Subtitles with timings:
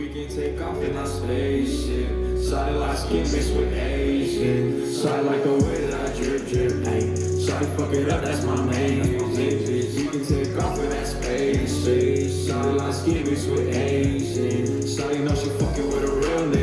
[0.00, 2.38] We can take off in our spaceship.
[2.38, 4.90] Side like skin mixed with Asian.
[4.90, 6.86] Side like the way that I drip drip.
[6.88, 9.94] Ay, side fuck it up, that's my main bitch.
[9.94, 12.30] We can take off in that spaceship.
[12.30, 14.88] Side like skin mixed with Asian.
[14.88, 16.59] Side know she fucking with a real nigga.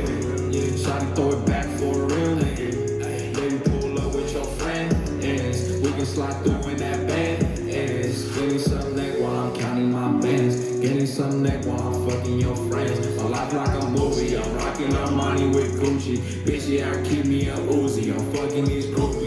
[14.88, 16.18] I'm rocking Armani with Gucci.
[16.46, 18.14] Bitch, yeah, I keep me a Uzi.
[18.14, 19.27] I'm fucking these groupies.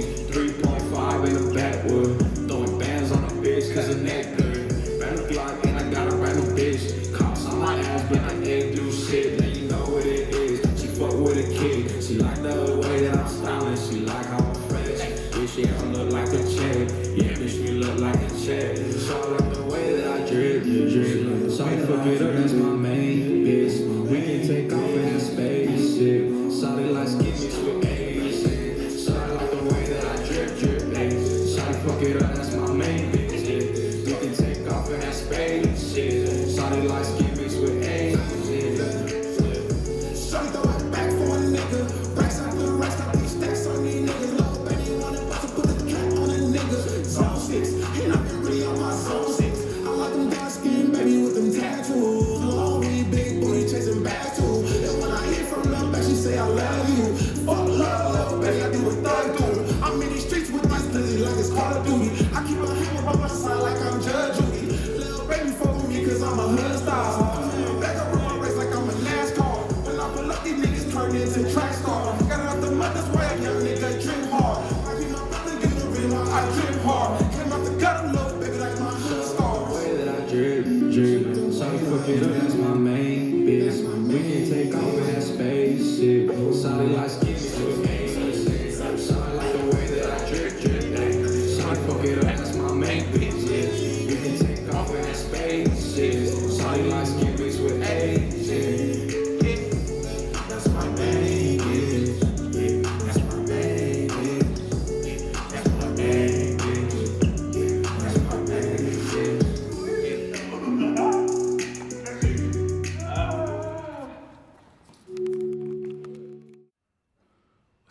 [76.90, 77.32] Hard.
[77.32, 79.72] Came out the gutter, little baby, like my hood star.
[79.72, 81.24] way that I drip, drip.
[81.30, 83.78] That's my main bitch.
[84.08, 86.30] We can take off that spaceship.
[86.54, 87.29] Solid like skin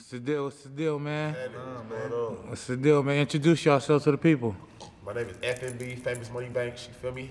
[0.10, 0.44] What's the deal?
[0.46, 1.36] What's the deal, man?
[1.36, 2.48] Hey, what's?
[2.50, 3.18] What's the deal, man?
[3.18, 4.56] Introduce yourself to the people.
[5.06, 6.88] My name is FNB, Famous Money Banks.
[6.88, 7.30] You feel me?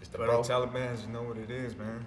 [0.00, 0.40] It's the But bro.
[0.40, 2.06] them Taliban's, you know what it is, man.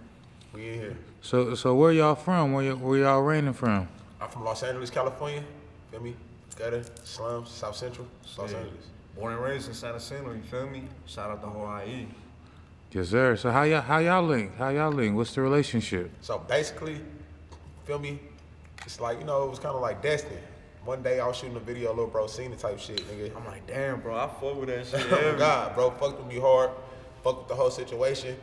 [0.54, 0.98] We in here.
[1.22, 2.54] So, so where y'all from?
[2.54, 3.90] Where, y- where y'all reigning from?
[4.22, 5.44] I'm from Los Angeles, California.
[5.92, 6.16] Feel me?
[6.56, 8.08] Gutter, slums, South Central,
[8.38, 8.60] Los Yeah.
[8.60, 8.86] Angeles.
[9.18, 10.84] Born and raised in San Jacinto, you feel me?
[11.08, 12.08] Shout out to Hawaii.
[12.94, 13.36] Yes, sir.
[13.36, 14.56] So how y'all how y'all link?
[14.56, 15.18] How y'all link?
[15.18, 16.10] What's the relationship?
[16.22, 17.02] So basically,
[17.84, 18.22] feel me?
[18.90, 20.40] It's like, you know, it was kind of like destiny.
[20.84, 23.36] One day I was shooting a video, little bro seen the type shit, nigga.
[23.38, 25.06] I'm like, damn, bro, I fuck with that shit.
[25.12, 25.36] Oh.
[25.38, 26.72] God, bro, fucked with me hard.
[27.24, 28.36] Fucked with the whole situation.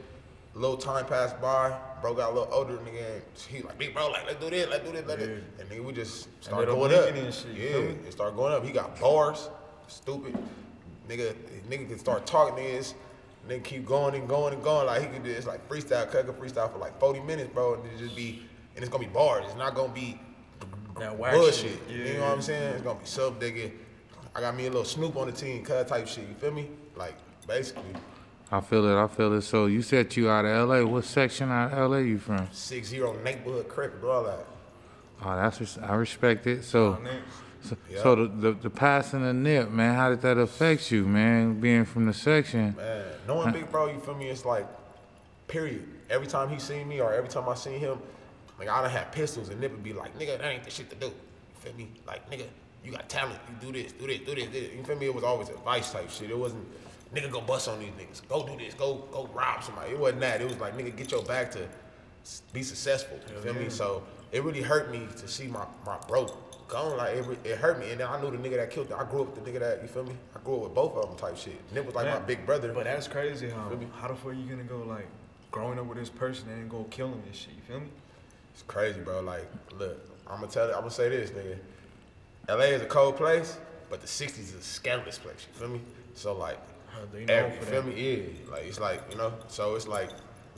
[0.55, 1.77] A little time passed by.
[2.01, 3.15] Bro got a little older, nigga.
[3.15, 5.45] And he like, big bro, like, let's do this, let's do this, let's do this.
[5.59, 7.09] And nigga, we just started going up.
[7.09, 8.65] and shit, yeah, it started going up.
[8.65, 9.49] He got bars.
[9.89, 10.39] Stupid.
[11.09, 11.35] Nigga,
[11.69, 12.95] nigga can start talking niggas.
[13.49, 14.87] Nigga keep going and going and going.
[14.87, 17.75] Like he could do this, like freestyle, cut a freestyle for like 40 minutes, bro.
[17.75, 18.45] And it just be,
[18.77, 19.45] and it's gonna be bars.
[19.49, 20.21] It's not gonna be
[20.99, 21.79] That whack bullshit.
[21.89, 21.97] shit.
[21.97, 22.75] You know what I'm saying?
[22.75, 23.73] It's gonna be sub digging.
[24.35, 26.29] I got me a little Snoop on the team, cut type shit.
[26.29, 26.69] You feel me?
[26.95, 27.15] Like
[27.47, 27.85] basically
[28.51, 29.03] I feel it.
[29.03, 29.43] I feel it.
[29.43, 30.87] So you said you out of L.A.
[30.87, 32.03] What section out of L.A.
[32.03, 32.49] you from?
[32.53, 34.47] six zero neighborhood crip and all that.
[35.25, 36.63] Oh, that's res- I respect it.
[36.63, 37.17] So, Next.
[37.63, 38.03] so, Yeah.
[38.03, 39.95] so the, the the passing the nip, man.
[39.95, 41.59] How did that affect you, man?
[41.61, 42.75] Being from the section.
[42.77, 44.29] Man, knowing Big Bro, you feel me?
[44.29, 44.67] It's like,
[45.49, 45.87] period.
[46.11, 47.99] Every time he seen me or every time I seen him,
[48.59, 50.89] like I done have pistols and Nip would be like, nigga, that ain't the shit
[50.91, 51.07] to do.
[51.07, 51.13] You
[51.59, 51.89] feel me?
[52.07, 52.45] Like, nigga,
[52.85, 53.39] you got talent.
[53.49, 54.75] You do this, do this, do this, this.
[54.75, 55.07] You feel me?
[55.07, 56.31] It was always advice type shit.
[56.31, 56.65] It wasn't,
[57.15, 58.27] nigga, go bust on these niggas.
[58.29, 58.75] Go do this.
[58.75, 59.93] Go go rob somebody.
[59.93, 60.41] It wasn't that.
[60.41, 61.67] It was like, nigga, get your back to
[62.53, 63.19] be successful.
[63.35, 63.69] You feel me?
[63.69, 64.03] So
[64.33, 66.27] it really hurt me to see my, my bro
[66.69, 66.97] gone.
[66.97, 67.91] Like, it, it hurt me.
[67.91, 68.99] And then I knew the nigga that killed him.
[68.99, 70.17] I grew up with the nigga that, you feel me?
[70.35, 71.61] I grew up with both of them type shit.
[71.73, 72.73] Nip was like my big brother.
[72.73, 73.53] But that's crazy me?
[73.97, 75.07] how the fuck are you gonna go like
[75.51, 77.89] growing up with this person and then go kill him and shit, you feel me?
[78.57, 79.21] It's crazy, bro.
[79.21, 79.47] Like,
[79.79, 81.59] look, I'm gonna tell you, I'm gonna say this, nigga.
[82.49, 83.59] LA is a cold place,
[83.91, 85.47] but the 60s is a scandalous place.
[85.53, 85.81] You feel me?
[86.15, 86.59] So like,
[87.13, 87.95] known every, you feel that.
[87.95, 88.17] me?
[88.17, 88.51] Yeah.
[88.51, 89.35] Like it's like you know.
[89.49, 90.09] So it's like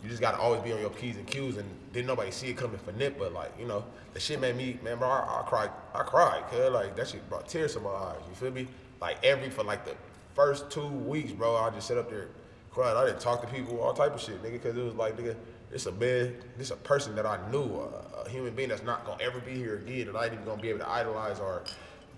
[0.00, 2.56] you just gotta always be on your p's and q's, and didn't nobody see it
[2.56, 3.84] coming for Nip, but like you know,
[4.14, 5.08] the shit made me, man, bro.
[5.08, 8.20] I, I cried, I cried, cause like that shit brought tears to my eyes.
[8.28, 8.68] You feel me?
[9.00, 9.96] Like every for like the
[10.34, 12.28] first two weeks, bro, I just sit up there
[12.70, 12.96] crying.
[12.96, 15.34] I didn't talk to people, all type of shit, nigga, because it was like, nigga,
[15.72, 19.04] it's a man, this a person that I knew, a, a human being that's not
[19.04, 21.62] gonna ever be here again, and I ain't even gonna be able to idolize or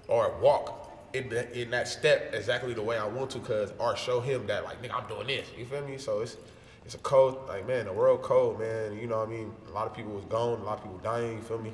[0.09, 3.97] or walk in the, in that step exactly the way I want to, cause or
[3.97, 5.49] show him that like, nigga, I'm doing this.
[5.59, 5.99] You feel me?
[5.99, 6.37] So it's
[6.85, 8.97] it's a cold, like man, the world cold, man.
[8.99, 9.53] You know what I mean?
[9.69, 11.37] A lot of people was gone, a lot of people dying.
[11.37, 11.71] You feel me?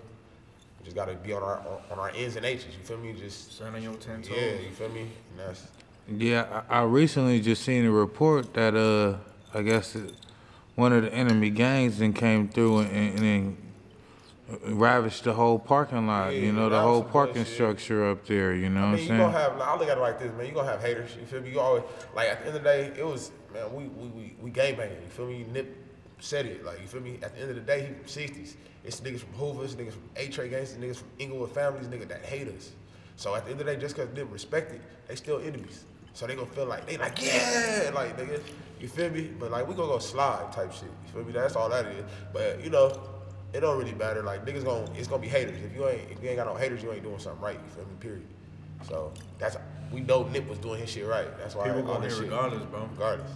[0.80, 2.64] We just gotta be on our on our ends and H's.
[2.64, 3.12] You feel me?
[3.12, 4.36] Just Stand on your ten toes.
[4.36, 5.02] yeah, you feel me?
[5.02, 5.66] And that's
[6.08, 9.16] Yeah, I, I recently just seen a report that uh,
[9.56, 10.12] I guess it,
[10.76, 13.56] one of the enemy gangs then came through and, and, then
[14.66, 16.32] ravaged the whole parking lot.
[16.32, 18.54] Yeah, you know, the whole parking structure up there.
[18.54, 19.20] You know I what mean, I'm you saying?
[19.20, 19.60] gonna have.
[19.60, 20.46] I look at it like this, man.
[20.46, 21.16] You are gonna have haters.
[21.18, 21.50] You feel me?
[21.50, 21.82] You always
[22.14, 23.74] like at the end of the day, it was man.
[23.74, 25.02] We we we, we gang banging.
[25.02, 25.46] You feel me?
[25.50, 25.76] Nip
[26.20, 26.64] said it.
[26.64, 27.18] Like you feel me?
[27.22, 28.56] At the end of the day, he sixties.
[28.84, 32.06] It's niggas from Hoover, it's niggas from Eight Tray gangsters, niggas from Inglewood families, niggas
[32.08, 32.70] that hate us.
[33.16, 35.84] So at the end of the day, just cause they respect it, they still enemies.
[36.16, 38.40] So they gonna feel like they like yeah, like nigga,
[38.80, 39.30] you feel me?
[39.38, 40.84] But like we gonna go slide type shit.
[40.84, 41.32] You feel me?
[41.32, 42.04] That's all that is.
[42.32, 42.98] But you know,
[43.52, 44.22] it don't really matter.
[44.22, 45.62] Like niggas gonna it's gonna be haters.
[45.62, 47.60] If you ain't if you ain't got no haters, you ain't doing something right.
[47.62, 47.90] You feel me?
[48.00, 48.22] Period.
[48.88, 49.58] So that's
[49.92, 51.28] we know Nip was doing his shit right.
[51.36, 52.88] That's why People all gonna this hate shit- regardless, bro.
[52.92, 53.30] Regardless.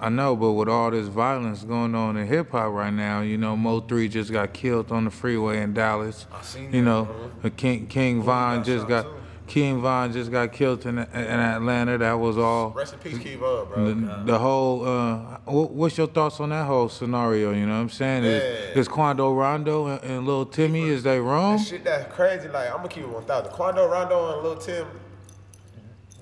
[0.00, 3.38] I know, but with all this violence going on in hip hop right now, you
[3.38, 6.26] know, Mo three just got killed on the freeway in Dallas.
[6.32, 7.50] I seen You that, know, bro.
[7.52, 9.21] King King Von just got too.
[9.52, 11.98] King Von just got killed in in Atlanta.
[11.98, 12.70] That was all.
[12.70, 13.84] Rest in peace, Kevon, bro.
[13.92, 17.52] The, the whole, uh, what's your thoughts on that whole scenario?
[17.52, 18.24] You know what I'm saying?
[18.24, 18.80] Is, Yeah.
[18.80, 21.58] is Quando Rondo and, and Lil Timmy, is they wrong?
[21.58, 22.48] That shit that's crazy.
[22.48, 23.52] Like I'm gonna keep it 1,000.
[23.52, 24.86] Quando, Rondo, and Lil Tim,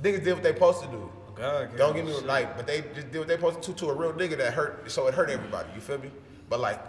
[0.02, 1.08] niggas did what they supposed to do.
[1.36, 2.26] God, Don't give me shit.
[2.26, 4.90] like, but they just did what they supposed to to a real nigga that hurt.
[4.90, 5.68] So it hurt everybody.
[5.76, 6.10] You feel me?
[6.48, 6.80] But like,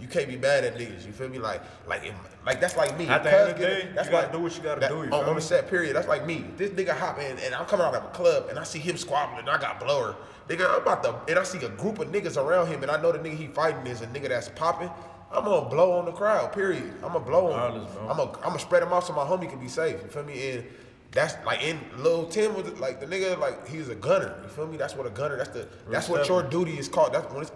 [0.00, 1.06] you can't be mad at niggas.
[1.06, 1.38] You feel me?
[1.38, 2.14] Like, like, if,
[2.44, 3.06] like that's like me.
[3.08, 4.90] At the end of the day, that's you gotta like- do what you gotta that-
[4.90, 5.38] do, you on, feel on me?
[5.38, 5.96] a set period.
[5.96, 6.44] That's like me.
[6.56, 8.96] This nigga hop in and I'm coming out of a club and I see him
[8.96, 10.16] squabbling and I got blower.
[10.48, 13.00] Nigga, I'm about to, and I see a group of niggas around him and I
[13.00, 14.90] know the nigga he fighting is a nigga that's popping.
[15.32, 16.52] I'm gonna blow on the crowd.
[16.52, 16.92] Period.
[17.02, 17.72] I'm gonna blow on.
[17.74, 17.90] Regardless.
[18.08, 20.00] I'm gonna, I'm gonna spread him out so my homie can be safe.
[20.02, 20.50] You feel me?
[20.52, 20.64] And
[21.12, 24.38] that's like in Lil Tim was like the nigga like he he's a gunner.
[24.42, 24.76] You feel me?
[24.76, 25.36] That's what a gunner.
[25.36, 27.12] That's the that's what your duty is called.
[27.12, 27.52] That's when it's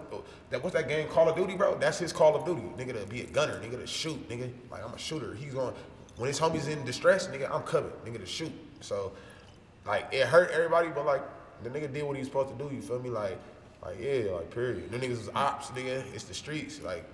[0.49, 1.77] that what's that game Call of Duty, bro?
[1.77, 2.61] That's his Call of Duty.
[2.77, 3.59] Nigga to be a gunner.
[3.59, 4.29] Nigga to shoot.
[4.29, 5.33] Nigga like I'm a shooter.
[5.33, 5.73] He's going
[6.17, 7.27] when his homie's in distress.
[7.27, 7.91] Nigga I'm coming.
[8.05, 8.51] Nigga to shoot.
[8.81, 9.13] So
[9.85, 11.23] like it hurt everybody, but like
[11.63, 12.73] the nigga did what he was supposed to do.
[12.73, 13.09] You feel me?
[13.09, 13.37] Like
[13.83, 14.91] like yeah, like period.
[14.91, 15.67] The niggas was ops.
[15.67, 16.81] Nigga, it's the streets.
[16.81, 17.05] Like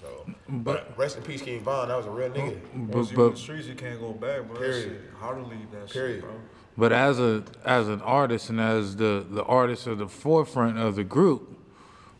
[0.00, 0.26] so.
[0.48, 1.88] But rest in peace, King Von.
[1.88, 2.58] That was a real nigga.
[2.74, 4.56] Oh, Once But, you in the streets, you can't go back, bro.
[4.58, 4.74] Period.
[4.76, 6.16] That shit, hard to leave that Period.
[6.16, 6.40] shit, bro.
[6.78, 10.96] but as a as an artist and as the the artist at the forefront of
[10.96, 11.58] the group,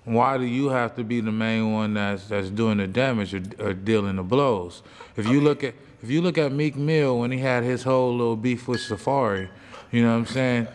[0.05, 3.43] why do you have to be the main one that's that's doing the damage or,
[3.61, 4.83] or dealing the blows?
[5.17, 8.13] If you look at if you look at Meek Mill when he had his whole
[8.17, 9.49] little beef with Safaree,
[9.97, 10.69] you know what I'm saying?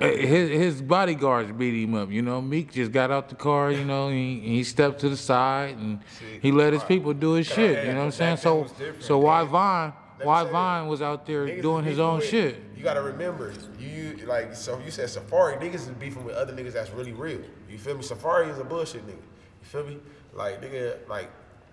[0.00, 2.10] His his bodyguards beat him up.
[2.10, 3.70] You know, Meek just got out the car.
[3.70, 6.00] You know, he he stepped to the side and
[6.42, 7.86] he let his people do his shit.
[7.86, 8.38] You know what I'm saying?
[8.38, 8.66] So
[8.98, 9.92] so why Vine?
[10.20, 10.42] Why.
[10.50, 12.56] Vine was out there Niggas doing his own with- shit?
[12.76, 16.72] You gotta remember, you like so you said Safaree niggas is beefing with other niggas
[16.72, 17.42] that's really real.
[17.70, 18.02] You feel me?
[18.02, 19.12] Safaree is a bullshit nigga.
[19.12, 19.98] You feel me?
[20.32, 21.30] Like nigga, like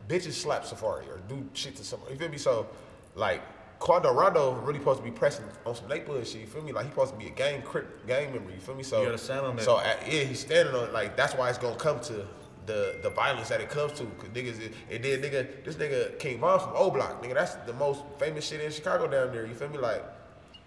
[0.08, 2.14] bitches slap Safaree or do shit to somebody.
[2.14, 2.38] You feel me?
[2.38, 2.68] So
[3.16, 3.42] like
[3.80, 6.42] Rondo really supposed to be pressing on some Nate bullshit.
[6.42, 6.72] You feel me?
[6.72, 8.52] Like he supposed to be a gang crip, gang member.
[8.52, 8.84] You feel me?
[8.84, 9.66] So You gotta stand on that.
[9.66, 10.94] So uh, yeah, he's standing on it.
[10.94, 12.26] Like that's why it's gonna come to
[12.66, 14.06] the the violence that it comes to.
[14.06, 15.64] Cause niggas, it, it did nigga.
[15.64, 17.24] This nigga King Von from O Block.
[17.24, 19.46] Nigga, that's the most famous shit in Chicago down there.
[19.46, 19.78] You feel me?
[19.78, 20.04] Like,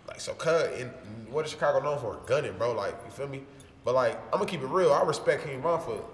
[0.08, 0.34] like so.
[0.34, 0.73] Cut.
[0.75, 0.90] And
[1.30, 2.18] what is Chicago known for?
[2.26, 2.73] Gunning, bro.
[2.73, 3.42] Like you feel me?
[3.84, 4.92] But like I'm gonna keep it real.
[4.92, 6.04] I respect King Von for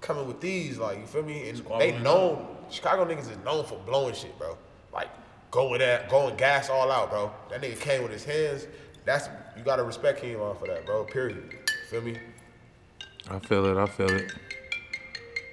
[0.00, 0.78] coming with these.
[0.78, 1.48] Like you feel me?
[1.48, 4.56] And they known Chicago niggas is known for blowing shit, bro.
[4.92, 5.08] Like
[5.52, 7.30] going at going gas all out, bro.
[7.50, 8.66] That nigga came with his hands.
[9.04, 11.04] That's you gotta respect King Von for that, bro.
[11.04, 11.56] Period.
[11.88, 12.18] Feel me?
[13.30, 13.76] I feel it.
[13.76, 14.32] I feel it.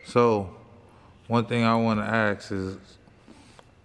[0.05, 0.49] So,
[1.27, 2.77] one thing I want to ask is,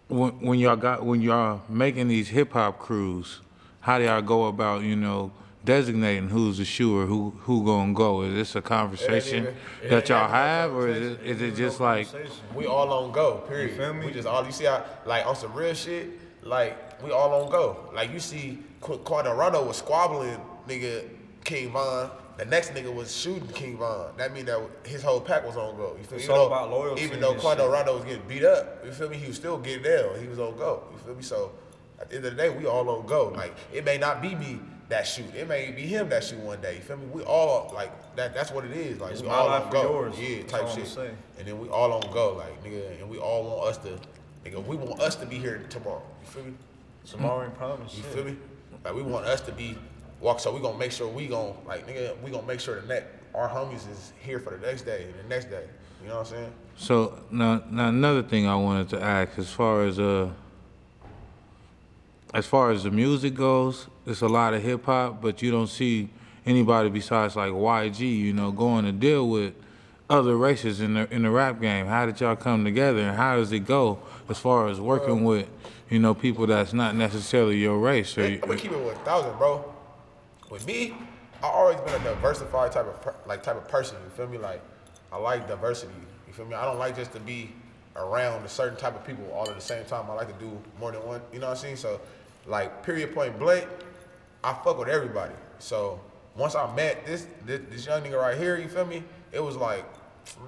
[0.09, 3.41] when, when y'all got when y'all making these hip hop crews,
[3.81, 5.33] how do y'all go about you know
[5.65, 8.23] designating who's the shoer, who who gonna go?
[8.23, 11.43] Is this a conversation even- it that y'all even no have, or is it is
[11.43, 12.07] it just like
[12.55, 13.71] We all on go, period.
[13.71, 14.07] You feel me?
[14.07, 16.09] We just all you see how like on some real shit,
[16.43, 17.91] like we all on go.
[17.95, 19.35] Like you see Qu- Quando
[19.67, 21.05] was squabbling nigga
[21.45, 22.11] King Von.
[22.37, 24.11] The next nigga was shooting King Von.
[24.17, 25.95] That mean that his whole pack was on go.
[25.97, 26.25] You feel me?
[26.25, 27.73] It's Even all though- about loyalty Even though this Quando shit.
[27.73, 29.17] Rondo was getting beat up, you feel me?
[29.19, 30.21] He was still getting down.
[30.21, 30.83] He was on go.
[30.93, 31.23] You feel me?
[31.23, 31.53] So
[32.01, 33.29] at the end of the day, we all on go.
[33.29, 35.35] Like it may not be me that shoot.
[35.35, 36.77] It may be him that shoot one day.
[36.77, 37.07] You feel me?
[37.07, 38.35] We all like that.
[38.35, 39.01] That's what it is.
[39.01, 39.83] Like It's we my all life on go.
[39.83, 40.15] yours.
[40.19, 40.97] Yeah, type shit.
[41.39, 43.99] And then we all on go, like nigga, and we all want us to,
[44.45, 46.03] nigga, we want us to be here tomorrow.
[46.23, 46.55] You feel me?
[47.07, 47.97] Tomorrow ain't promised.
[47.97, 48.13] You shit.
[48.13, 48.37] feel me?
[48.85, 49.77] Like we want us to be
[50.21, 50.41] walk.
[50.41, 53.07] So we gonna make sure we gonna like nigga, we gonna make sure the next
[53.35, 55.65] our homies is here for the next day and the next day.
[56.03, 56.53] You know what I'm saying?
[56.77, 60.31] So now, now another thing I wanted to ask, as far as uh,
[62.35, 65.69] as far as the music goes, it's a lot of hip hop, but you don't
[65.69, 66.11] see
[66.45, 69.55] anybody besides like YG, you know, going to deal with
[70.11, 71.87] other races in the in the rap game.
[71.87, 75.29] How did y'all come together, and how does it go as far as working uh,
[75.29, 75.49] with,
[75.89, 78.19] you know, people that's not necessarily your race?
[78.19, 79.73] Or, gonna keep it with a thousand, bro.
[80.51, 80.95] With me,
[81.43, 83.97] I always been a diversified type of per, like type of person.
[84.05, 84.39] You feel me?
[84.39, 84.61] Like
[85.13, 85.93] I like diversity.
[86.27, 86.55] You feel me?
[86.55, 87.53] I don't like just to be
[87.97, 90.11] around a certain type of people all at the same time.
[90.11, 90.51] I like to do
[90.81, 91.21] more than one.
[91.33, 91.77] You know what I'm saying?
[91.77, 92.01] So,
[92.47, 93.67] like period point blank,
[94.43, 95.35] I fuck with everybody.
[95.59, 96.01] So
[96.37, 99.03] once I met this this, this young nigga right here, you feel me?
[99.33, 99.85] It was like,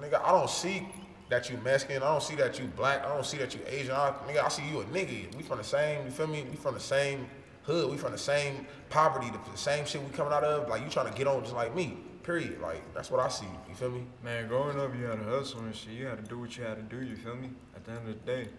[0.01, 0.87] nigga, I don't see
[1.29, 1.97] that you Mexican.
[2.03, 3.03] I don't see that you black.
[3.03, 3.91] I don't see that you Asian.
[3.91, 5.35] I, nigga, I see you a nigga.
[5.35, 6.05] We from the same.
[6.05, 6.45] You feel me?
[6.49, 7.27] We from the same
[7.63, 7.91] hood.
[7.91, 9.29] We from the same poverty.
[9.29, 10.69] The, the same shit we coming out of.
[10.69, 11.97] Like you trying to get on just like me.
[12.23, 12.61] Period.
[12.61, 13.47] Like that's what I see.
[13.67, 14.03] You feel me?
[14.23, 15.93] Man, growing up, you had to hustle and shit.
[15.93, 17.03] You had to do what you had to do.
[17.03, 17.49] You feel me?
[17.75, 18.49] At the end of the day,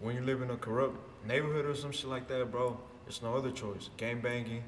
[0.00, 3.34] when you live in a corrupt neighborhood or some shit like that, bro, it's no
[3.34, 3.90] other choice.
[3.96, 4.62] Game banging,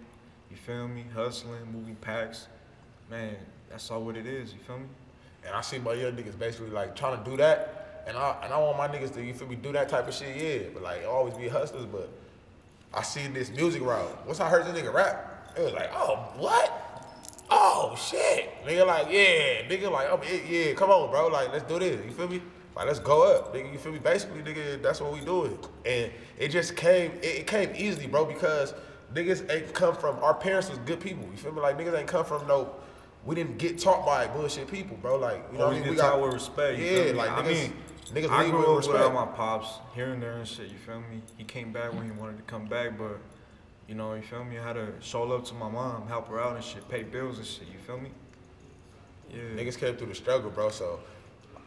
[0.51, 1.05] you feel me?
[1.15, 2.49] Hustling, moving packs,
[3.11, 3.37] man,
[3.71, 4.53] that's all what it is.
[4.53, 4.87] You feel me?
[5.45, 8.05] And I see my young niggas basically like trying to do that.
[8.07, 10.15] And I and I want my niggas to, you feel me, do that type of
[10.15, 10.69] shit, yeah.
[10.73, 12.09] But like always be hustlers, but
[12.93, 14.27] I see this music route.
[14.27, 16.73] Once I heard this nigga rap, it was like, oh, what?
[17.51, 18.51] Oh shit.
[18.65, 21.29] Nigga like, yeah, nigga like, oh yeah, come on, bro.
[21.29, 22.05] Like, let's do this.
[22.05, 22.43] You feel me?
[22.79, 23.73] Like, let's go up, nigga.
[23.73, 23.99] You feel me?
[23.99, 25.59] Basically, nigga, that's what we doing.
[25.85, 28.73] And it just came, it, it came easily, bro, because
[29.13, 31.29] niggas ain't come from our parents was good people.
[31.31, 31.61] You feel me?
[31.61, 32.73] Like niggas ain't come from no
[33.25, 35.19] we didn't get taught by bullshit people, bro.
[35.19, 35.95] Like, you know what I Always mean?
[35.97, 36.79] get taught with respect.
[36.79, 37.73] Yeah, like I niggas, mean,
[38.15, 38.99] niggas I grew with up respect.
[38.99, 40.69] without my pops here and there and shit.
[40.69, 41.21] You feel me?
[41.37, 43.19] He came back when he wanted to come back, but
[43.89, 44.59] you know, you feel me?
[44.59, 47.39] I had to show love to my mom, help her out and shit, pay bills
[47.39, 47.67] and shit.
[47.73, 48.11] You feel me?
[49.31, 49.41] Yeah.
[49.63, 50.71] Niggas came through the struggle, bro.
[50.71, 51.01] So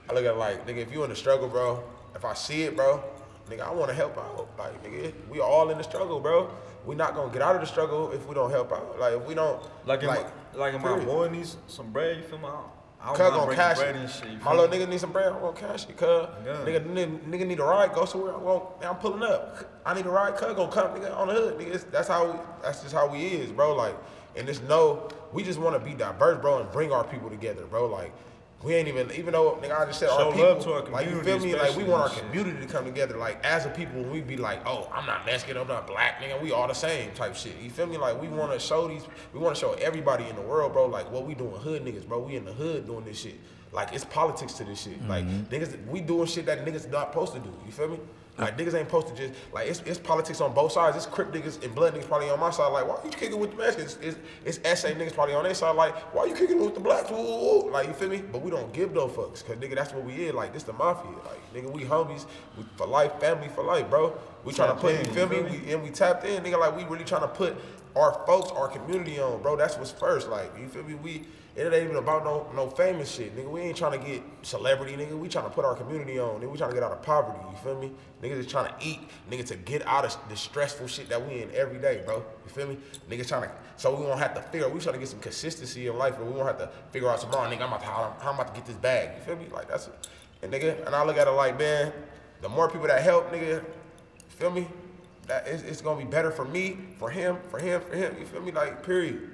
[0.09, 1.83] I look at it like, nigga, if you in the struggle, bro,
[2.15, 3.03] if I see it, bro,
[3.49, 4.49] nigga, I want to help out.
[4.57, 6.49] Like, nigga, we all in the struggle, bro.
[6.85, 8.99] We not gonna get out of the struggle if we don't help out.
[8.99, 11.05] Like, if we don't, Like, like, my, like if my period.
[11.05, 12.45] boy needs some bread, you feel me?
[12.47, 12.61] I-
[13.03, 13.99] I don't Cuz gonna cash bread it.
[13.99, 14.43] and shit.
[14.43, 16.27] My little nigga need some bread, I'm gonna cash it, cuz.
[16.45, 16.53] Yeah.
[16.65, 19.57] Nigga, nigga, nigga need a ride, go somewhere, I'm, gonna, I'm pulling up.
[19.85, 21.57] I need a ride, cuz gonna come, nigga, on the hood.
[21.57, 23.73] Nigga, it's- that's how we, that's just how we is, bro.
[23.75, 23.95] Like,
[24.35, 27.87] and just know, we just wanna be diverse, bro, and bring our people together, bro.
[27.87, 28.11] Like,
[28.63, 31.09] we ain't even, even though, nigga, I just said Show our people, to our like,
[31.09, 31.55] you feel me?
[31.55, 32.19] Like, we want our shit.
[32.25, 35.57] community to come together, like, as a people, we be like, oh, I'm not Mexican,
[35.57, 37.57] I'm not black, nigga, we all the same type shit.
[37.59, 37.97] You feel me?
[37.97, 39.03] Like, we wanna show these,
[39.33, 42.19] we wanna show everybody in the world, bro, like, what we doing hood niggas, bro.
[42.19, 43.39] We in the hood doing this shit.
[43.71, 45.07] Like, it's politics to this shit.
[45.07, 45.53] Like, mm-hmm.
[45.53, 47.53] niggas, we doing shit that niggas not supposed to do.
[47.65, 47.99] You feel me?
[48.37, 50.97] Like, niggas ain't supposed to just, like, it's, it's politics on both sides.
[50.97, 52.71] It's Crip niggas and Blood niggas probably on my side.
[52.71, 53.97] Like, why you kicking with the Mexicans?
[54.01, 55.75] It's, it's, it's SA niggas probably on their side.
[55.75, 57.11] Like, why you kicking with the blacks?
[57.11, 57.71] Ooh, ooh, ooh.
[57.71, 58.21] Like, you feel me?
[58.21, 59.45] But we don't give no fucks.
[59.45, 60.33] Cause, nigga, that's what we is.
[60.33, 61.11] Like, this the mafia.
[61.11, 62.25] Like, nigga, we homies
[62.57, 64.17] we, for life, family for life, bro.
[64.43, 65.37] We trying to put, in, you feel me?
[65.37, 65.61] you feel me?
[65.65, 66.59] We, and we tapped in, nigga.
[66.59, 67.55] Like, we really trying to put
[67.95, 69.55] our folks, our community on, bro.
[69.55, 70.29] That's what's first.
[70.29, 70.95] Like, you feel me?
[70.95, 73.49] We, it ain't even about no no famous shit, nigga.
[73.49, 75.17] We ain't trying to get celebrity, nigga.
[75.17, 76.39] We trying to put our community on.
[76.39, 77.39] Nigga, we trying to get out of poverty.
[77.49, 77.91] You feel me?
[78.23, 81.41] Niggas is trying to eat, nigga, to get out of the stressful shit that we
[81.41, 82.17] in every day, bro.
[82.45, 82.77] You feel me?
[83.09, 84.69] Niggas trying to, so we won't have to figure.
[84.69, 87.19] We trying to get some consistency in life, but we won't have to figure out
[87.19, 87.61] tomorrow, nigga.
[87.61, 89.17] I'm about to, how, I'm about to get this bag.
[89.17, 89.47] You feel me?
[89.51, 90.07] Like that's, it.
[90.43, 91.91] and nigga, and I look at it like, man,
[92.41, 93.63] the more people that help, nigga,
[94.29, 94.67] feel me?
[95.27, 98.15] That it's, it's gonna be better for me, for him, for him, for him.
[98.19, 98.51] You feel me?
[98.51, 99.29] Like period.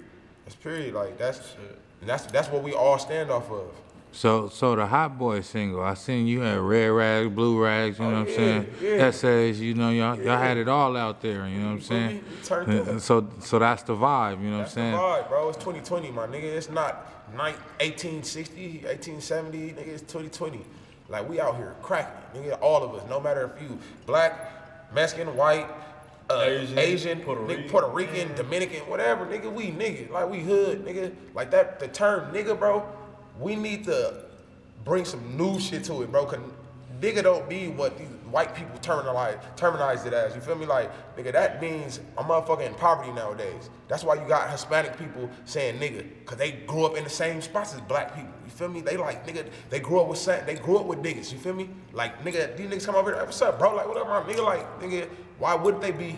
[0.45, 0.93] That's period.
[0.93, 1.55] Like that's
[2.01, 3.71] and that's that's what we all stand off of.
[4.13, 7.99] So, so the Hot Boy single, I seen you had red rags, blue rags.
[7.99, 8.73] You oh, know what I'm Oh, yeah, saying?
[8.81, 8.89] yeah.
[9.05, 9.61] Essays.
[9.61, 11.47] You know, y'all, y'all had it all out there.
[11.47, 12.23] You know what I'm saying?
[12.43, 12.87] Turned And- up.
[12.87, 14.41] and So, so that's the vibe.
[14.41, 14.95] You know That's what I'm saying?
[14.95, 15.23] the saying?
[15.25, 15.49] vibe, bro.
[15.49, 16.43] It's 2020, my nigga.
[16.43, 19.87] It's not nine- 1860, 1870, nigga.
[19.87, 20.61] It's 2020.
[21.09, 22.57] Like we out here cracking, nigga.
[22.61, 24.56] All of us, no matter if you black,
[24.93, 25.67] Mexican, white,
[26.29, 27.69] uh, Asian, Asian, Puerto nigga, Rican.
[27.69, 29.51] Puerto Rican, Dominican, whatever, nigga.
[29.51, 31.13] We nigga, like we hood, nigga.
[31.33, 31.79] Like that.
[31.79, 32.85] The term nigga, bro.
[33.39, 34.25] We need to
[34.83, 36.25] bring some new shit to it, bro.
[36.25, 36.39] Cause
[36.99, 40.35] nigga don't be what these white people terminalize terminize it as.
[40.35, 40.65] You feel me?
[40.65, 43.69] Like, nigga, that means a motherfucker in poverty nowadays.
[43.87, 47.41] That's why you got Hispanic people saying nigga, cause they grew up in the same
[47.41, 48.33] spots as black people.
[48.45, 48.81] You feel me?
[48.81, 51.31] They like nigga, they grew up with they grew up with niggas.
[51.31, 51.69] You feel me?
[51.93, 53.75] Like nigga, these niggas come over here, what's up, bro?
[53.75, 54.43] Like, what up, my nigga?
[54.43, 56.17] Like, nigga, why wouldn't they be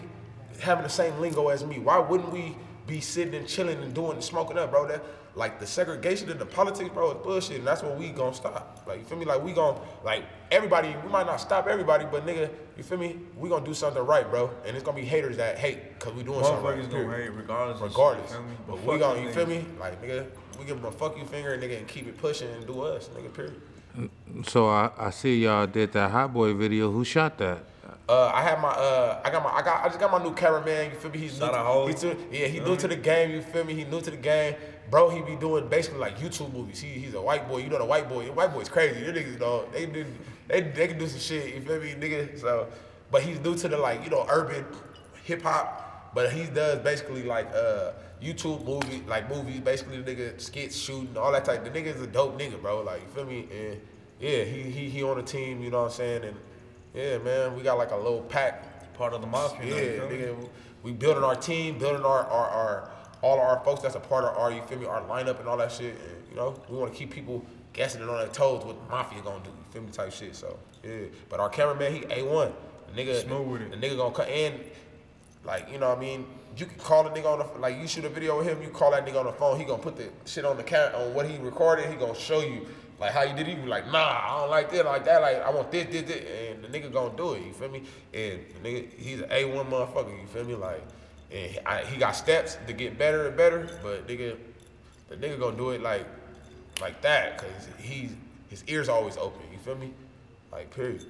[0.60, 1.80] having the same lingo as me?
[1.80, 2.56] Why wouldn't we
[2.88, 4.88] be sitting and chilling and doing and smoking up, bro?
[4.88, 5.04] That
[5.36, 8.84] like the segregation and the politics, bro, is bullshit, and that's what we gonna stop.
[8.88, 9.26] Like you feel me?
[9.26, 10.96] Like we gonna like everybody.
[11.04, 13.18] We might not stop everybody, but nigga, you feel me?
[13.38, 16.24] We gonna do something right, bro, and it's gonna be haters that hate because we
[16.24, 16.78] doing something right.
[16.80, 17.82] Motherfuckers gonna hate regardless.
[17.82, 18.56] of shit, Regardless, you feel me?
[18.68, 19.66] but we gonna, them you feel me?
[19.80, 20.26] Like nigga,
[20.60, 23.10] we give them a fuck you finger, nigga, and keep it pushing and do us,
[23.10, 23.34] nigga.
[23.34, 23.62] Period.
[23.98, 26.92] Mm, so I, I see y'all did that Hot Boy video.
[26.92, 27.64] Who shot that?
[28.10, 30.34] Uh, I have my, uh, I got my, I got, I just got my new
[30.34, 30.90] cameraman.
[30.90, 31.20] You feel me?
[31.20, 31.86] He's Shout new.
[31.86, 33.30] To, he's to, yeah, he new to the game.
[33.30, 33.76] You feel me?
[33.76, 34.56] He new to the game,
[34.90, 35.10] bro.
[35.10, 36.80] He be doing basically like YouTube movies.
[36.80, 37.58] He, he's a white boy.
[37.58, 38.26] You know the white boy.
[38.26, 39.04] The white boy's crazy.
[39.04, 40.08] Them niggas, know, they do,
[40.48, 41.54] they, they can do some shit.
[41.54, 42.40] You feel me, nigga?
[42.40, 42.68] So,
[43.12, 44.66] but he's new to the like, you know, urban
[45.24, 46.12] hip hop.
[46.16, 49.60] But he does basically like uh YouTube movie, like movies.
[49.60, 51.64] Basically, the nigga skits, shooting, all that type.
[51.64, 52.82] The nigga is a dope nigga, bro.
[52.82, 53.48] Like you feel me?
[53.54, 53.80] And
[54.20, 55.62] yeah, he he he on the team.
[55.62, 56.24] You know what I'm saying?
[56.24, 56.36] And
[56.94, 58.66] yeah, man, we got like a little pack.
[58.94, 59.66] Part of the mafia.
[59.66, 60.18] Yeah, now, you feel me?
[60.18, 60.50] nigga,
[60.84, 62.92] we building our team, building our, our, our
[63.22, 65.58] all our folks that's a part of our, you feel me, our lineup and all
[65.58, 65.94] that shit.
[65.94, 68.92] And, you know, we want to keep people guessing it on their toes what the
[68.92, 70.36] mafia gonna do, you feel me, type shit.
[70.36, 72.52] So yeah, but our cameraman, he a one.
[72.94, 73.72] The nigga, Smooth with it.
[73.72, 74.60] The nigga gonna cut in,
[75.46, 76.26] like you know, what I mean,
[76.58, 78.70] you can call the nigga on the like you shoot a video with him, you
[78.70, 81.14] call that nigga on the phone, he gonna put the shit on the cat on
[81.14, 82.68] what he recorded, he gonna show you.
[83.00, 85.22] Like how you did it, you be like, nah, I don't like that, like that,
[85.22, 87.84] like I want this, this, this, and the nigga gonna do it, you feel me?
[88.14, 90.56] And the nigga, he's an A1 motherfucker, you feel me?
[90.56, 90.84] Like,
[91.32, 94.36] and he, I, he got steps to get better and better, but nigga,
[95.08, 96.06] the nigga gonna do it like,
[96.82, 98.12] like that, cause he's,
[98.50, 99.94] his ears always open, you feel me?
[100.52, 101.06] Like, period.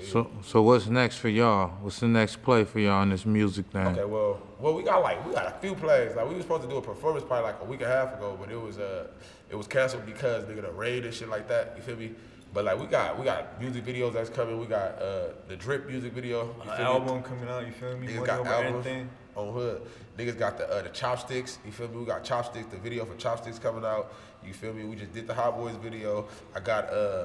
[0.00, 0.04] So.
[0.04, 1.68] So so what's next for y'all?
[1.80, 3.86] What's the next play for y'all on this music thing?
[3.86, 6.14] Okay, well, well, we got like we got a few plays.
[6.16, 8.14] Like we were supposed to do a performance probably like a week and a half
[8.14, 9.06] ago, but it was uh
[9.50, 11.74] it was canceled because nigga the raid and shit like that.
[11.76, 12.12] You feel me?
[12.52, 14.58] But like we got we got music videos that's coming.
[14.60, 16.54] We got uh the drip music video.
[16.64, 16.92] You An feel me?
[17.10, 18.06] album coming out, you feel me?
[18.06, 19.10] Niggas Money got over albums everything.
[19.36, 19.82] on hood.
[20.18, 21.58] Niggas got the uh, the chopsticks.
[21.66, 21.96] You feel me?
[21.98, 22.66] We got chopsticks.
[22.66, 24.12] The video for chopsticks coming out.
[24.46, 24.84] You feel me?
[24.84, 26.28] We just did the Hot Boys video.
[26.54, 27.24] I got uh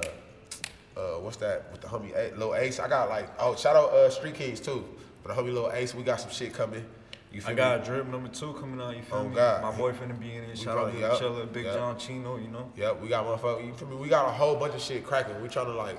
[1.00, 2.78] uh what's that with the homie A- Lil Ace.
[2.78, 4.84] I got like oh shout out uh Street Kings too.
[5.22, 6.84] For the homie Lil Ace, we got some shit coming.
[7.32, 7.56] You feel I me?
[7.56, 9.34] got drip number two coming out, you feel Oh, me?
[9.36, 9.62] God.
[9.62, 10.58] My boy finna be in it.
[10.58, 11.74] Shout out to Chilla, Big yup.
[11.76, 12.72] John Chino, you know?
[12.76, 13.64] Yep, we got motherfucker.
[13.64, 13.96] You feel me?
[13.96, 15.40] We got a whole bunch of shit cracking.
[15.40, 15.96] We trying to like,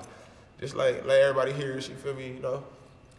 [0.60, 1.74] just like let everybody hear.
[1.74, 2.32] You feel me?
[2.34, 2.64] You know,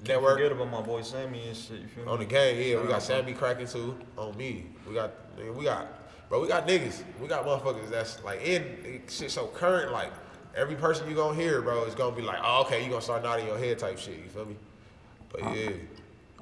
[0.03, 2.11] Can't network forget about my boy Sammy and shit, you feel me?
[2.11, 2.61] on the game.
[2.71, 4.67] Yeah, we got Sammy cracking too on me.
[4.87, 5.11] We got,
[5.55, 5.87] we got,
[6.29, 6.39] bro.
[6.41, 7.01] We got niggas.
[7.19, 9.91] We got motherfuckers that's like in it- shit so current.
[9.91, 10.11] Like
[10.55, 13.23] every person you gonna hear, bro, is gonna be like, oh, okay, you gonna start
[13.23, 14.17] nodding your head type shit.
[14.17, 14.55] You feel me?
[15.31, 15.69] But uh, yeah,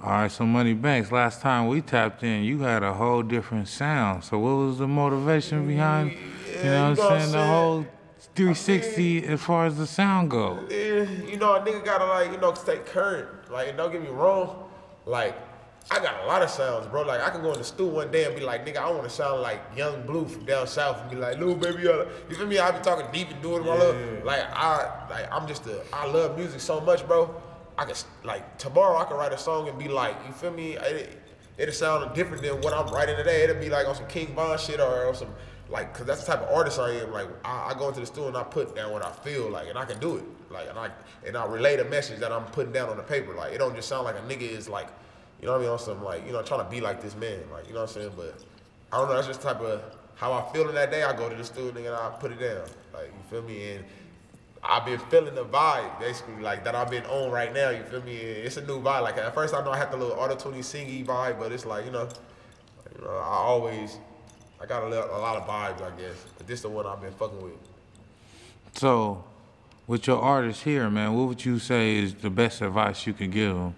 [0.04, 3.68] All right, so Money Banks, last time we tapped in, you had a whole different
[3.68, 4.24] sound.
[4.24, 7.86] So what was the motivation behind, you know what I'm saying, the whole
[8.36, 10.60] 360 as far as the sound go?
[10.70, 13.30] Yeah, you know, a nigga gotta like, you know, stay current.
[13.52, 14.70] Like, don't get me wrong,
[15.06, 15.36] like,
[15.90, 17.02] I got a lot of sounds, bro.
[17.02, 19.04] Like, I can go in the stew one day and be like, nigga, I want
[19.04, 22.36] to sound like Yung Bleu from down south and be like, little baby, uh," you
[22.36, 22.60] feel me?
[22.60, 26.06] I be talking deep and doing my little, like, I, like, I'm just a, I
[26.06, 27.34] love music so much, bro.
[27.78, 30.74] I can, like, tomorrow I can write a song and be like, you feel me?
[30.74, 31.18] It,
[31.58, 33.44] it'll sound different than what I'm writing today.
[33.44, 35.30] It'll be like on some King Von shit or on some
[35.70, 37.12] like, cause that's the type of artist I am.
[37.12, 39.70] Like, I, I go into the studio and I put down what I feel like,
[39.70, 40.24] and I can do it.
[40.52, 40.90] Like, and I
[41.26, 43.34] and I relay the message that I'm putting down on the paper.
[43.34, 44.88] Like, it don't just sound like a nigga is like,
[45.42, 47.16] you know what I mean, on some like, you know, trying to be like this
[47.16, 47.40] man.
[47.52, 48.12] Like, you know what I'm saying?
[48.16, 48.36] But
[48.94, 49.16] I don't know.
[49.16, 49.82] That's just type of
[50.16, 51.04] how I feel in that day.
[51.04, 52.68] I go to the studio and I put it down.
[52.94, 53.72] Like, you feel me?
[53.72, 53.86] And
[54.64, 57.72] I've been feeling the vibe basically like that I've been on right now.
[57.72, 58.16] You feel me?
[58.16, 59.02] It's a new vibe.
[59.02, 61.66] Like at first I know I had the little auto tuning singy vibe, but it's
[61.66, 62.08] like you know,
[62.96, 63.98] you know, I always
[64.62, 66.24] I got a, little, a lot of vibes, I guess.
[66.38, 67.54] But this the one I've been fucking with.
[68.74, 69.24] So,
[69.88, 73.32] with your artists here, man, what would you say is the best advice you can
[73.32, 73.76] give them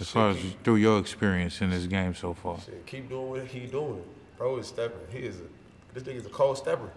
[0.00, 2.58] as far as through your experience in this game so far?
[2.60, 4.02] Shit, keep doing what he doing.
[4.38, 4.98] Bro is stepping.
[5.10, 5.44] He is a,
[5.94, 6.90] this nigga's a cold stepper.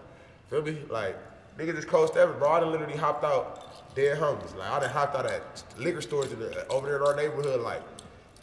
[0.50, 0.78] Feel me?
[0.90, 1.16] Like
[1.58, 2.50] nigga just cold stepper, bro.
[2.50, 4.56] I done literally hopped out dead homies.
[4.56, 7.60] Like I done hopped out at liquor stores in the, over there in our neighborhood.
[7.60, 7.82] Like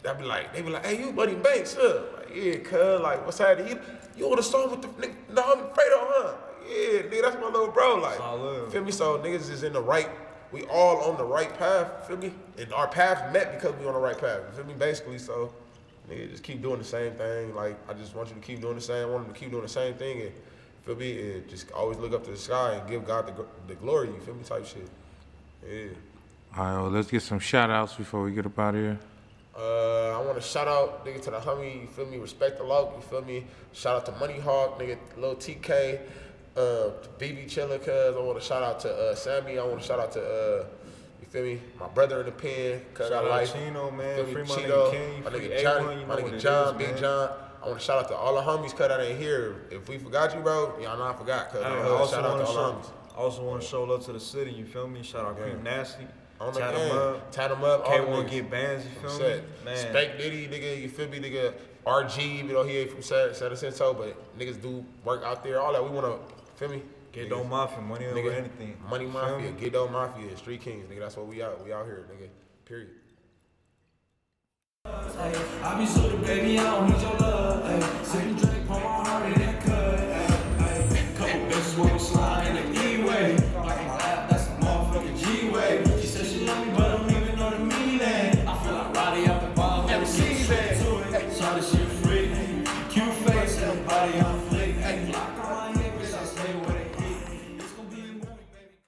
[0.02, 2.02] that be like they be like, hey, you Buddy Banks, huh?
[2.16, 3.68] Like yeah, cuz like what's happening?
[3.68, 3.80] You,
[4.16, 5.14] you on the song with the nigga?
[5.30, 6.24] No, I'm Fredo, huh?
[6.24, 7.96] Like, yeah, nigga, that's my little bro.
[7.96, 8.72] Like all love.
[8.72, 8.92] feel me?
[8.92, 10.08] So niggas is in the right.
[10.52, 12.06] We all on the right path.
[12.06, 12.32] Feel me?
[12.58, 14.40] And our paths met because we on the right path.
[14.50, 14.74] You feel me?
[14.74, 15.52] Basically, so.
[16.10, 17.54] Nigga, just keep doing the same thing.
[17.54, 19.08] Like I just want you to keep doing the same.
[19.08, 20.22] I want them to keep doing the same thing.
[20.22, 20.32] And
[20.84, 21.32] feel me?
[21.32, 24.08] And just always look up to the sky and give God the, the glory.
[24.08, 24.44] You feel me?
[24.44, 24.88] Type shit.
[25.68, 25.86] Yeah.
[26.56, 28.98] All right, well, let's get some shout outs before we get up out of here.
[29.58, 31.82] Uh, I want to shout out nigga to the homie.
[31.82, 32.18] You feel me?
[32.18, 32.92] Respect the love.
[32.94, 33.46] You feel me?
[33.72, 35.98] Shout out to Money Hawk, nigga, Lil TK,
[36.56, 39.58] uh, to BB Chiller, cuz I want to shout out to uh, Sammy.
[39.58, 40.64] I want to shout out to uh,
[41.20, 41.60] you feel me?
[41.78, 44.24] My brother in the pen, cuz I out like Chino, man.
[44.26, 46.96] Free my Cheeto, nigga King, my nigga A1, Johnny, you my nigga John, is, Big.
[46.98, 47.30] John.
[47.62, 49.56] I want to shout out to all the homies cut that ain't here.
[49.70, 51.50] If we forgot you, bro, y'all know I forgot.
[51.50, 53.16] Cause I'm I also shout out to to all the show, homies.
[53.16, 54.52] I also want to show love to the city.
[54.52, 55.02] You feel me?
[55.02, 55.44] Shout out Yeah.
[55.50, 56.06] Creep Nasty.
[56.38, 56.96] On the Tat 'em game.
[56.98, 57.32] up.
[57.32, 57.88] them up.
[57.88, 58.30] all K1 niggas.
[58.30, 58.84] get bands.
[58.84, 59.40] You feel me?
[59.64, 59.76] Man.
[59.76, 61.54] Spake Diddy, nigga, you feel me, nigga?
[61.86, 65.60] RG, even though he ain't from San San Jacinto, but niggas do work out there.
[65.60, 66.16] All that we wanna,
[66.56, 66.82] Feel me?
[67.12, 67.48] Ghetto niggas.
[67.48, 68.76] mafia, money nigga, over anything.
[68.88, 71.00] Money mafia, ghetto mafia, street kings, nigga.
[71.00, 71.62] That's what we out.
[71.62, 72.28] We out here, nigga.
[72.64, 72.90] Period.
[74.86, 77.62] I be baby, I don't need your love.
[78.12, 79.98] Drink, pour my heart in that cut.
[81.18, 81.98] Couple bitches want me